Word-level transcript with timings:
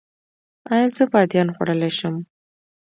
ایا 0.73 0.87
زه 0.95 1.03
بادیان 1.11 1.49
خوړلی 1.55 1.91
شم؟ 1.97 2.15